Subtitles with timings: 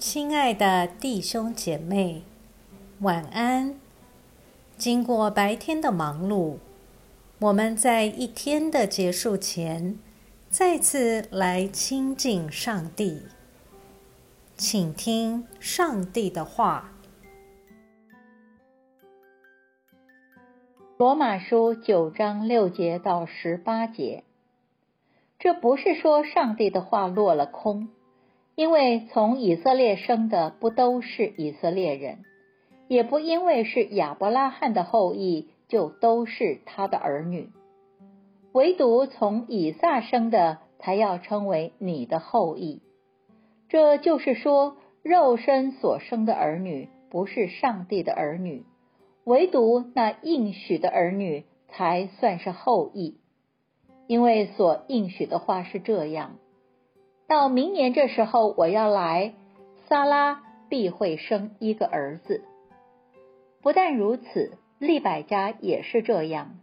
[0.00, 2.22] 亲爱的弟兄姐妹，
[3.00, 3.78] 晚安。
[4.78, 6.56] 经过白天的忙碌，
[7.38, 9.98] 我们在一天的结束前，
[10.48, 13.24] 再次来亲近上帝，
[14.56, 16.92] 请听上帝的话。
[20.96, 24.24] 罗马书九章六节到十八节，
[25.38, 27.90] 这不是说上帝的话落了空。
[28.60, 32.18] 因为从以色列生的不都是以色列人，
[32.88, 37.48] 也不因为是亚伯拉罕的后裔就都是他的儿女，
[38.52, 42.82] 唯独从以撒生的才要称为你的后裔。
[43.70, 48.66] 这就是说，肉身所生的儿女不是上帝的儿女，
[49.24, 53.16] 唯独那应许的儿女才算是后裔。
[54.06, 56.36] 因为所应许的话是这样。
[57.30, 59.34] 到明年这时候，我要来，
[59.86, 62.42] 萨拉必会生一个儿子。
[63.62, 66.56] 不但如此，利百加也是这样。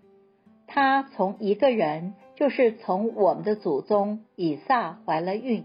[0.67, 5.63] 他从一个人，就是从我们的祖宗以撒怀了孕，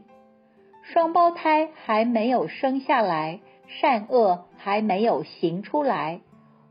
[0.85, 6.21] 双胞胎还没有生下来，善恶还没有行出来，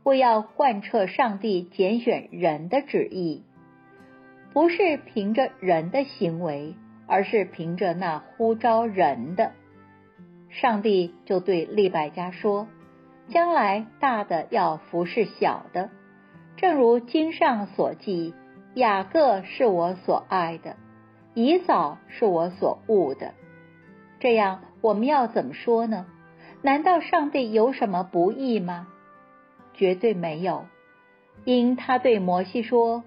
[0.04, 3.42] 为要贯彻上帝拣选人的旨意，
[4.54, 6.76] 不是凭着人的行为。
[7.06, 9.52] 而是凭着那呼召人的，
[10.48, 12.68] 上帝就对利百加说
[13.28, 15.90] ：“将来大的要服侍小的，
[16.56, 18.34] 正如经上所记，
[18.74, 20.76] 雅各是我所爱的，
[21.34, 23.34] 以扫是我所恶的。”
[24.20, 26.06] 这样我们要怎么说呢？
[26.62, 28.86] 难道上帝有什么不义吗？
[29.74, 30.66] 绝对没有，
[31.44, 33.02] 因他对摩西说：“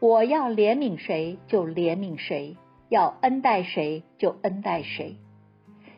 [0.00, 2.56] 我要怜悯谁就怜悯谁。”
[2.88, 5.16] 要恩待谁就恩待谁。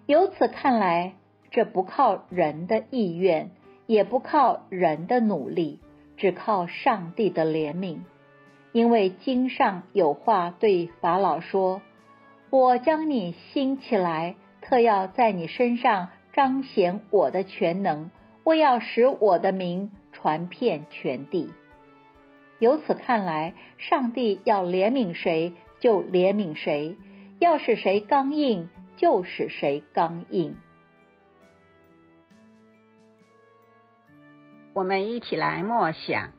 [0.06, 1.14] 由此看来，
[1.50, 3.50] 这不靠人的意愿，
[3.86, 5.80] 也不靠人的努力，
[6.16, 7.98] 只靠上帝的怜悯。
[8.72, 11.82] 因为经上有话对法老说
[12.50, 18.10] ：“我将你兴起来，特要在你身上彰显我的全能，
[18.44, 21.52] 为要使我的名传遍全地。”
[22.60, 25.54] 由此看来，上帝要怜悯谁？
[25.80, 26.96] 就怜悯谁，
[27.38, 30.56] 要使谁刚硬，就使谁刚硬。
[34.72, 36.32] 我们一起来默想，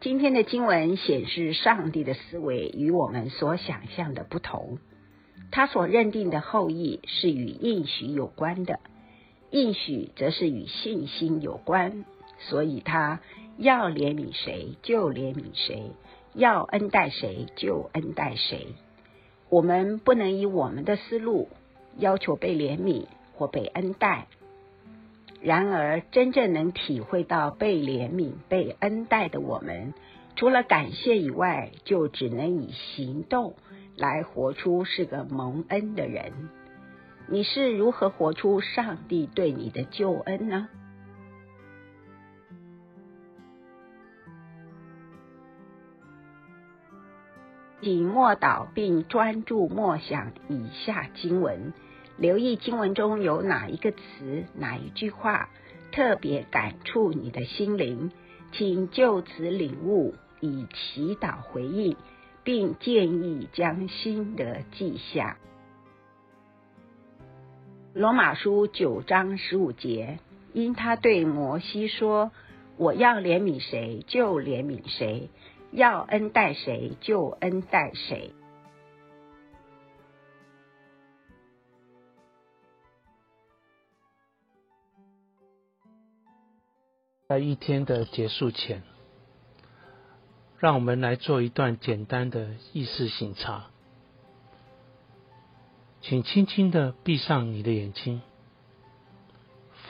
[0.00, 4.78] 今天的经文显示，上帝的思维与我们所想象的不同。
[5.50, 8.80] 他所认定的后裔是与应许有关的，
[9.50, 12.04] 应许则是与信心有关，
[12.38, 13.20] 所以他
[13.58, 15.92] 要怜悯谁就怜悯谁。
[16.34, 18.74] 要恩待谁就恩待谁，
[19.48, 21.48] 我们不能以我们的思路
[21.96, 24.26] 要求被怜悯或被恩待。
[25.40, 29.94] 然而，真正能体会到被怜悯、被恩待的我们，
[30.36, 33.54] 除了感谢以外，就只能以行动
[33.96, 36.32] 来活出是个蒙恩的人。
[37.28, 40.68] 你是如何活出上帝对你的救恩呢？
[47.84, 51.74] 请默祷并专注默想以下经文，
[52.16, 55.50] 留意经文中有哪一个词、哪一句话
[55.92, 58.10] 特别感触你的心灵，
[58.52, 61.94] 请就此领悟，以祈祷回应，
[62.42, 65.36] 并建议将心得记下。
[67.92, 70.20] 罗马书九章十五节，
[70.54, 72.32] 因他对摩西说
[72.78, 75.28] ：“我要怜悯谁，就怜悯谁。”
[75.74, 78.32] 要恩待谁就恩待谁。
[87.26, 88.84] 在一天的结束前，
[90.58, 93.66] 让我们来做一段简单的意识醒察。
[96.02, 98.22] 请轻轻的闭上你的眼睛，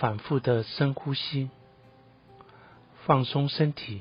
[0.00, 1.50] 反复的深呼吸，
[3.04, 4.00] 放松身体。